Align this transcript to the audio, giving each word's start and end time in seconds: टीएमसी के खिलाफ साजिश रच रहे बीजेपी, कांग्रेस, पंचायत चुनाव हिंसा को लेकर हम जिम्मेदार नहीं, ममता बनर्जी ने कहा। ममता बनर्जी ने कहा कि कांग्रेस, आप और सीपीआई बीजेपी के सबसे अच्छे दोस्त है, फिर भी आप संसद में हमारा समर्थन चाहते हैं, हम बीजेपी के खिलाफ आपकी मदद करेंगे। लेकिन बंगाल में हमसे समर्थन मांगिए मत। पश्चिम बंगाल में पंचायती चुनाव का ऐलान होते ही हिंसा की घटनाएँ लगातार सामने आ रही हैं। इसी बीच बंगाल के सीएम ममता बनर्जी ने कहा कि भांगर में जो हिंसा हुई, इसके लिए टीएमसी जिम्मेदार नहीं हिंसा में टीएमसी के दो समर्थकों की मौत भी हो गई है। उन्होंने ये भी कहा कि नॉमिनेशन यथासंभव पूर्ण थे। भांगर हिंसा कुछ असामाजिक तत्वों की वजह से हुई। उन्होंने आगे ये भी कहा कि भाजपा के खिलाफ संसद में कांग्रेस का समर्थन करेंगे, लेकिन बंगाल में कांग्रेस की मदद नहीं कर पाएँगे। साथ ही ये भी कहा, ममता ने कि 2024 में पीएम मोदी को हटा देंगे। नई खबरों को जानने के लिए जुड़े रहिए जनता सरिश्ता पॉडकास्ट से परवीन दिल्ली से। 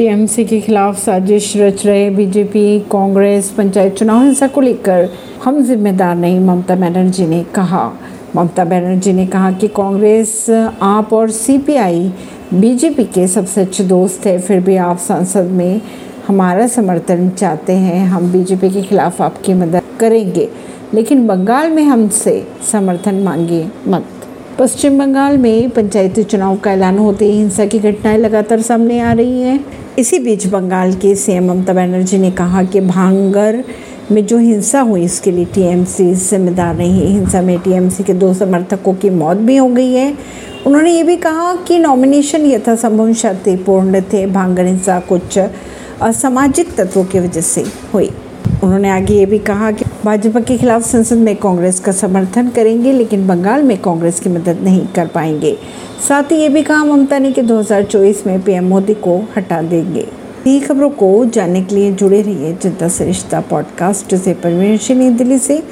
टीएमसी 0.00 0.44
के 0.44 0.60
खिलाफ 0.60 1.04
साजिश 1.04 1.56
रच 1.56 1.86
रहे 1.86 2.10
बीजेपी, 2.10 2.80
कांग्रेस, 2.80 3.50
पंचायत 3.50 3.94
चुनाव 3.94 4.22
हिंसा 4.22 4.46
को 4.46 4.60
लेकर 4.60 5.08
हम 5.44 5.62
जिम्मेदार 5.62 6.16
नहीं, 6.16 6.40
ममता 6.40 6.76
बनर्जी 6.76 7.26
ने 7.26 7.44
कहा। 7.54 7.92
ममता 8.36 8.64
बनर्जी 8.64 9.12
ने 9.12 9.26
कहा 9.26 9.52
कि 9.52 9.68
कांग्रेस, 9.68 10.50
आप 10.82 11.12
और 11.12 11.30
सीपीआई 11.30 12.12
बीजेपी 12.54 13.04
के 13.04 13.28
सबसे 13.28 13.60
अच्छे 13.60 13.84
दोस्त 13.84 14.26
है, 14.26 14.38
फिर 14.38 14.60
भी 14.60 14.76
आप 14.76 14.98
संसद 14.98 15.44
में 15.44 15.80
हमारा 16.28 16.66
समर्थन 16.66 17.28
चाहते 17.28 17.72
हैं, 17.72 18.06
हम 18.06 18.32
बीजेपी 18.32 18.70
के 18.70 18.82
खिलाफ 18.82 19.22
आपकी 19.22 19.54
मदद 19.54 19.82
करेंगे। 20.00 20.48
लेकिन 20.94 21.26
बंगाल 21.26 21.70
में 21.70 21.82
हमसे 21.82 22.46
समर्थन 22.72 23.14
मांगिए 23.14 23.68
मत। 23.88 24.06
पश्चिम 24.58 24.98
बंगाल 24.98 25.38
में 25.38 25.70
पंचायती 25.70 26.22
चुनाव 26.22 26.56
का 26.56 26.72
ऐलान 26.72 26.98
होते 26.98 27.24
ही 27.24 27.32
हिंसा 27.32 27.66
की 27.66 27.78
घटनाएँ 27.78 28.18
लगातार 28.18 28.60
सामने 28.60 29.00
आ 29.00 29.12
रही 29.12 29.42
हैं। 29.42 29.79
इसी 29.98 30.18
बीच 30.18 30.46
बंगाल 30.46 30.92
के 30.92 31.14
सीएम 31.14 31.52
ममता 31.52 31.72
बनर्जी 31.72 32.18
ने 32.18 32.30
कहा 32.30 32.62
कि 32.62 32.80
भांगर 32.80 33.64
में 34.10 34.26
जो 34.26 34.38
हिंसा 34.38 34.80
हुई, 34.80 35.04
इसके 35.04 35.30
लिए 35.30 35.44
टीएमसी 35.44 36.14
जिम्मेदार 36.14 36.76
नहीं 36.76 37.06
हिंसा 37.06 37.42
में 37.42 37.58
टीएमसी 37.58 38.02
के 38.02 38.12
दो 38.12 38.34
समर्थकों 38.34 38.94
की 38.94 39.10
मौत 39.10 39.36
भी 39.36 39.56
हो 39.56 39.68
गई 39.68 39.92
है। 39.92 40.18
उन्होंने 40.66 40.90
ये 40.90 41.02
भी 41.02 41.16
कहा 41.16 41.56
कि 41.56 41.78
नॉमिनेशन 41.78 42.46
यथासंभव 42.46 43.14
पूर्ण 43.56 44.00
थे। 44.00 44.26
भांगर 44.26 44.64
हिंसा 44.64 45.00
कुछ 45.00 45.38
असामाजिक 46.02 46.74
तत्वों 46.74 47.04
की 47.04 47.20
वजह 47.20 47.40
से 47.40 47.64
हुई। 47.94 48.10
उन्होंने 48.64 48.90
आगे 48.90 49.14
ये 49.14 49.26
भी 49.26 49.38
कहा 49.38 49.70
कि 49.70 49.84
भाजपा 50.04 50.40
के 50.40 50.58
खिलाफ 50.58 50.82
संसद 50.82 51.16
में 51.16 51.36
कांग्रेस 51.36 51.80
का 51.80 51.92
समर्थन 51.92 52.48
करेंगे, 52.48 52.92
लेकिन 52.92 53.26
बंगाल 53.26 53.62
में 53.62 53.78
कांग्रेस 53.78 54.20
की 54.20 54.30
मदद 54.30 54.58
नहीं 54.62 54.86
कर 54.86 55.06
पाएँगे। 55.06 55.58
साथ 56.08 56.22
ही 56.22 56.36
ये 56.36 56.48
भी 56.48 56.62
कहा, 56.62 56.84
ममता 56.84 57.18
ने 57.18 57.32
कि 57.32 57.42
2024 57.42 58.26
में 58.26 58.42
पीएम 58.42 58.64
मोदी 58.64 58.94
को 58.94 59.28
हटा 59.36 59.62
देंगे। 59.62 60.06
नई 60.46 60.60
खबरों 60.60 60.90
को 60.90 61.24
जानने 61.24 61.62
के 61.62 61.74
लिए 61.74 61.92
जुड़े 61.92 62.22
रहिए 62.22 62.56
जनता 62.62 62.88
सरिश्ता 62.88 63.40
पॉडकास्ट 63.40 64.14
से 64.14 64.34
परवीन 64.34 65.16
दिल्ली 65.16 65.38
से। 65.38 65.62